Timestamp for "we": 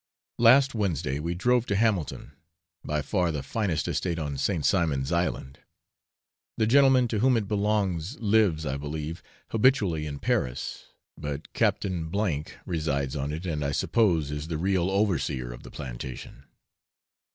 1.19-1.35